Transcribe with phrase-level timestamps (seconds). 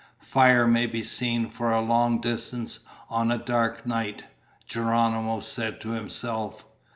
[0.17, 4.23] "Fire may be seen for a long distance on a dark night,"
[4.65, 6.65] Geronimo said to himself.